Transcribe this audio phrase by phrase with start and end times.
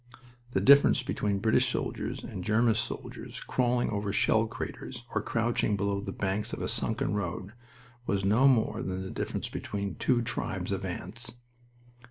[0.53, 6.01] The difference between British soldiers and German soldiers crawling over shell craters or crouching below
[6.01, 7.53] the banks of a sunken road
[8.07, 11.35] was no more than the difference between two tribes of ants.